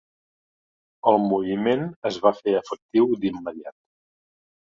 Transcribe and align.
El 1.11 1.17
moviment 1.25 1.83
es 2.11 2.17
va 2.25 2.33
fer 2.39 2.55
efectiu 2.61 3.13
d'immediat. 3.25 3.77